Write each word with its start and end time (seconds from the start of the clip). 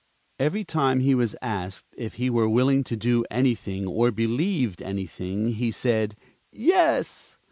Every 0.39 0.63
time 0.63 1.01
he 1.01 1.13
was 1.13 1.35
asked 1.43 1.85
if 1.95 2.15
he 2.15 2.31
were 2.31 2.49
willing 2.49 2.83
to 2.85 2.95
do 2.95 3.23
anything, 3.29 3.85
or 3.85 4.09
believed 4.09 4.81
anything, 4.81 5.49
he 5.53 5.69
said 5.69 6.15
"Yes." 6.51 7.37